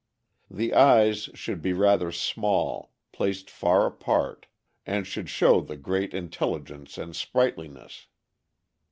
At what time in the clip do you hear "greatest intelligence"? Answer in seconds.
5.77-6.97